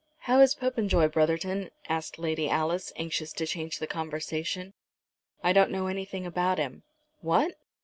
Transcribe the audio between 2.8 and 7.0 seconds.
anxious to change the conversation. "I don't know anything about him."